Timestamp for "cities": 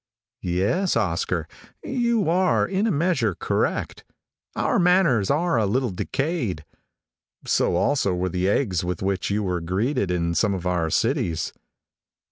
10.89-11.53